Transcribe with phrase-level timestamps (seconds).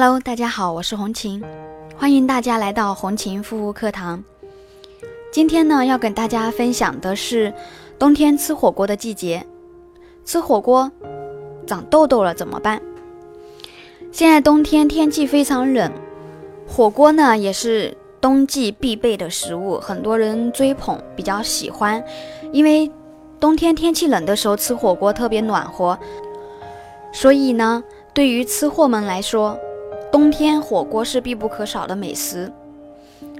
[0.00, 1.42] Hello，大家好，我是红琴，
[1.96, 4.22] 欢迎大家来到红琴护肤课堂。
[5.32, 7.52] 今天呢，要跟大家分享的是
[7.98, 9.44] 冬天吃火锅的季节。
[10.24, 10.88] 吃火锅
[11.66, 12.80] 长痘痘了怎么办？
[14.12, 15.90] 现在冬天天气非常冷，
[16.64, 22.00] 火锅呢也是冬季必备的食物，很多人追捧，比较喜欢，
[22.52, 22.88] 因为
[23.40, 25.98] 冬天天气冷的时候吃火锅特别暖和，
[27.12, 27.82] 所以呢，
[28.14, 29.58] 对于吃货们来说。
[30.10, 32.50] 冬天火锅是必不可少的美食。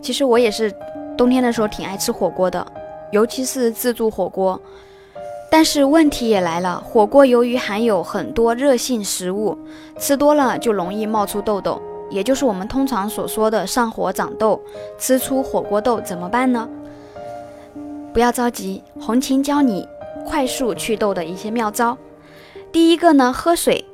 [0.00, 0.72] 其实我也是
[1.16, 2.66] 冬天的时候挺爱吃火锅的，
[3.10, 4.60] 尤其是自助火锅。
[5.50, 9.56] 但是问题也来了，火锅由于含有很多热性食物，
[9.98, 11.80] 吃多了就容易冒出痘痘，
[12.10, 14.60] 也就是我们通常所说的上火长痘，
[14.98, 16.68] 吃出火锅痘怎么办呢？
[18.14, 19.86] 不要着急，红琴教你
[20.26, 21.96] 快速祛痘的一些妙招。
[22.72, 23.84] 第一个呢，喝水。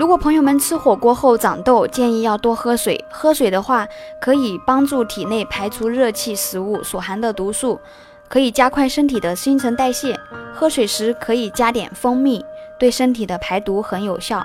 [0.00, 3.04] 如果朋友们吃火锅后长痘，建议要多喝水。
[3.10, 3.86] 喝水的话，
[4.18, 7.78] 可以帮助体内排出热气食物所含的毒素，
[8.26, 10.18] 可以加快身体的新陈代谢。
[10.54, 12.42] 喝水时可以加点蜂蜜，
[12.78, 14.42] 对身体的排毒很有效。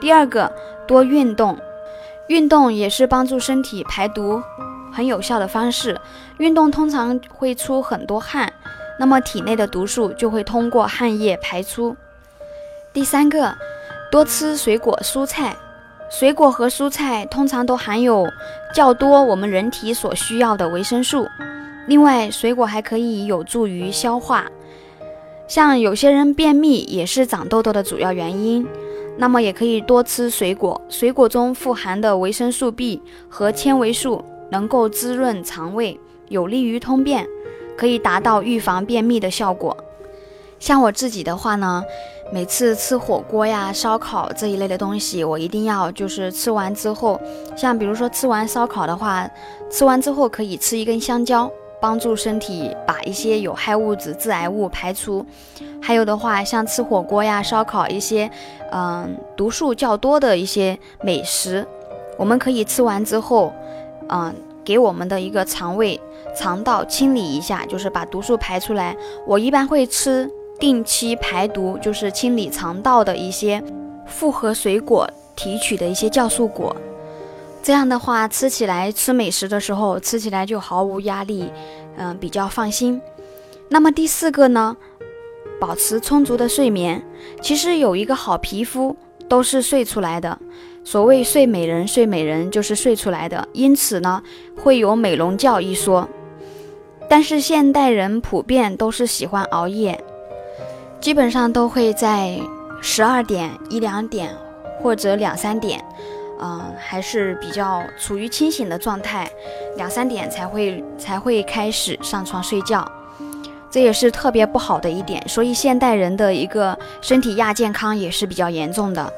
[0.00, 0.50] 第二个，
[0.84, 1.56] 多运动，
[2.26, 4.42] 运动也是帮助身体排毒
[4.92, 5.96] 很有效的方式。
[6.38, 8.52] 运动通常会出很多汗，
[8.98, 11.96] 那么体内的毒素就会通过汗液排出。
[12.92, 13.56] 第三个。
[14.10, 15.56] 多吃水果蔬菜，
[16.10, 18.26] 水果和蔬菜通常都含有
[18.74, 21.26] 较多我们人体所需要的维生素。
[21.86, 24.46] 另外，水果还可以有助于消化。
[25.48, 28.66] 像有些人便秘也是长痘痘的主要原因，
[29.16, 30.80] 那么也可以多吃水果。
[30.88, 37.26] 水果中富含的维生素 B 和纤维素能够滋润肠胃，有利于通便，
[37.76, 39.76] 可以达到预防便秘的效果。
[40.58, 41.84] 像我自己的话呢，
[42.32, 47.20] 每次吃火锅呀、烧烤这一类的东西，我一定要就是吃完之后，
[47.56, 49.28] 像比如说吃完烧烤的话，
[49.70, 55.24] 吃完之后可以吃一根香蕉，帮助身体把一些有害物质、致癌物排出。
[55.80, 58.28] 还有的话，像吃火锅呀、烧烤一些，
[58.72, 61.64] 嗯，毒素较多的一些美食，
[62.18, 63.52] 我们可以吃完之后，
[64.08, 64.34] 嗯，
[64.64, 65.98] 给我们的一个肠胃、
[66.36, 68.96] 肠道清理一下，就是把毒素排出来。
[69.26, 70.28] 我一般会吃。
[70.58, 73.62] 定期排毒就是清理肠道的一些
[74.06, 76.74] 复合水果提取的一些酵素果，
[77.62, 81.50] 这样的话吃起来吃美食的时候吃起来就毫无压力，
[81.96, 83.00] 嗯，比较放心。
[83.68, 84.76] 那么第四个呢，
[85.60, 87.02] 保持充足的睡眠。
[87.42, 88.96] 其实有一个好皮肤
[89.28, 90.38] 都是睡出来的，
[90.84, 94.22] 所谓睡美人睡美人就是睡出来的，因此呢
[94.56, 96.08] 会有美容觉一说。
[97.08, 100.02] 但是现代人普遍都是喜欢熬夜。
[101.06, 102.36] 基本上都会在
[102.82, 104.36] 十二点一两点
[104.82, 105.80] 或者两三点，
[106.40, 109.30] 嗯，还是比较处于清醒的状态，
[109.76, 112.84] 两三点才会才会开始上床睡觉，
[113.70, 115.22] 这也是特别不好的一点。
[115.28, 119.12] 所以现代人的一个身体亚健康也是比较严重的，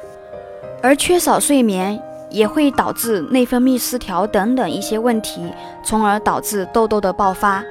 [0.83, 5.51] 而缺少睡眠也会导致内分泌失调等等一些问题，
[5.83, 7.63] 从而导致痘痘的爆发。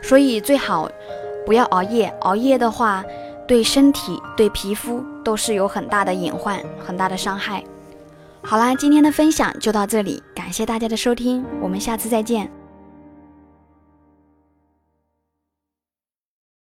[0.00, 0.88] 所以最好
[1.44, 3.04] 不要熬夜，熬夜的话。
[3.50, 7.64] 对身体、对皮肤都是有很大的隐患、很大的伤害。
[8.44, 12.59] 好啦，今天的分享就到这里，感谢大家的收听，我们下次再见。